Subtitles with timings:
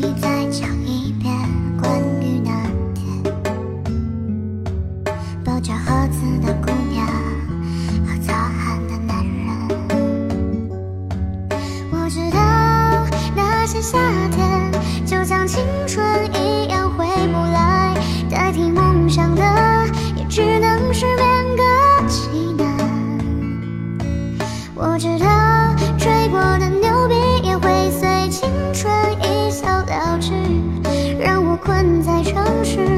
[0.00, 1.34] 你再讲一遍
[1.82, 2.52] 关于那
[2.94, 3.20] 天。
[5.44, 7.04] 抱着盒子的姑娘
[8.06, 9.48] 和擦汗的男人
[11.90, 12.38] 我知道
[13.34, 13.98] 那些夏
[14.28, 14.70] 天
[15.04, 17.92] 就像青春一样回不来
[18.30, 19.42] 代替梦想的
[20.16, 22.68] 也只能是勉为其难
[24.76, 25.37] 我知道
[31.58, 32.97] 困在城市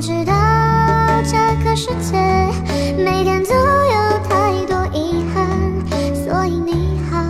[0.00, 0.32] 我知道
[1.24, 2.16] 这个世界
[2.96, 5.46] 每天都有太多遗憾，
[6.24, 7.22] 所以你好。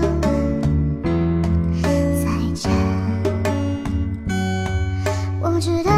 [1.82, 2.70] 再见。
[5.40, 5.90] 我知道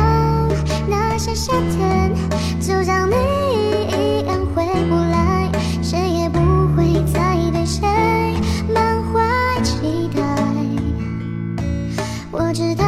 [0.88, 2.11] 那些夏天
[2.59, 3.16] 就像你
[3.91, 6.38] 一样回不来，谁也不
[6.75, 7.87] 会再对谁
[8.72, 9.21] 满怀
[9.62, 10.22] 期待。
[12.31, 12.81] 我知道。